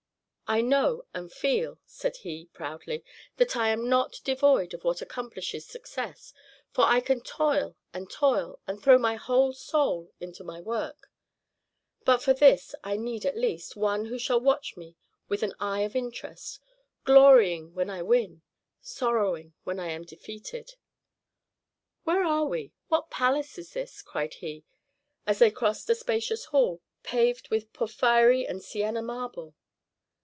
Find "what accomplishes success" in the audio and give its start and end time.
4.83-6.33